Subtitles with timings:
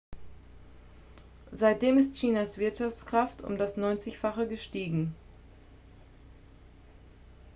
[1.51, 5.13] seitdem ist chinas wirtschaftskraft um das neunzigfache gestiegen